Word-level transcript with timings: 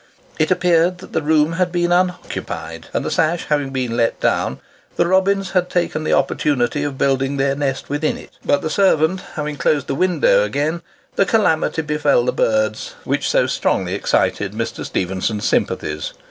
It 0.39 0.49
appeared 0.49 0.97
that 0.97 1.13
the 1.13 1.21
room 1.21 1.53
had 1.53 1.71
been 1.71 1.91
unoccupied, 1.91 2.87
and, 2.91 3.05
the 3.05 3.11
sash 3.11 3.45
having 3.49 3.69
been 3.69 3.95
let 3.95 4.19
down, 4.19 4.59
the 4.95 5.05
robins 5.05 5.51
had 5.51 5.69
taken 5.69 6.03
the 6.03 6.11
opportunity 6.13 6.83
of 6.83 6.97
building 6.97 7.37
their 7.37 7.53
nest 7.55 7.87
within 7.87 8.17
it; 8.17 8.31
but 8.43 8.63
the 8.63 8.69
servant 8.71 9.21
having 9.35 9.57
closed 9.57 9.85
the 9.85 9.93
window 9.93 10.41
again, 10.43 10.81
the 11.17 11.25
calamity 11.27 11.83
befel 11.83 12.25
the 12.25 12.33
birds 12.33 12.95
which 13.03 13.29
so 13.29 13.45
strongly 13.45 13.93
excited 13.93 14.53
Mr. 14.53 14.83
Stephenson's 14.83 15.45
sympathies. 15.47 16.13